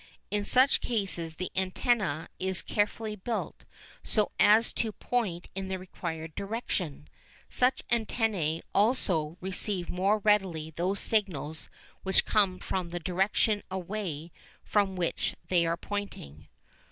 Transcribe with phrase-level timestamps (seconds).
[0.31, 3.65] In such cases the antenna is carefully built,
[4.03, 7.07] so as to point in the required direction.
[7.51, 11.69] Such antennæ also receive more readily those signals
[12.01, 14.31] which come from the direction away
[14.63, 16.47] from which they are pointing.